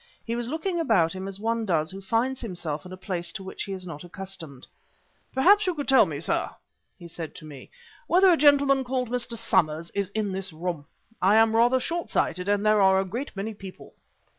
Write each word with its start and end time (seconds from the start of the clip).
He 0.25 0.35
was 0.35 0.47
looking 0.47 0.79
about 0.79 1.13
him 1.13 1.27
as 1.27 1.39
one 1.39 1.63
does 1.63 1.91
who 1.91 2.01
finds 2.01 2.41
himself 2.41 2.87
in 2.87 2.91
a 2.91 2.97
place 2.97 3.31
to 3.33 3.43
which 3.43 3.65
he 3.65 3.71
is 3.71 3.85
not 3.85 4.03
accustomed. 4.03 4.65
"Perhaps 5.31 5.67
you 5.67 5.75
could 5.75 5.87
tell 5.87 6.07
me, 6.07 6.19
sir," 6.19 6.49
he 6.97 7.07
said 7.07 7.35
to 7.35 7.45
me, 7.45 7.69
"whether 8.07 8.31
a 8.31 8.35
gentleman 8.35 8.83
called 8.83 9.11
Mr. 9.11 9.37
Somers 9.37 9.91
is 9.91 10.09
in 10.15 10.31
this 10.31 10.51
room. 10.51 10.87
I 11.21 11.35
am 11.35 11.55
rather 11.55 11.79
short 11.79 12.09
sighted 12.09 12.49
and 12.49 12.65
there 12.65 12.81
are 12.81 12.99
a 12.99 13.05
great 13.05 13.35
many 13.35 13.53
people." 13.53 13.93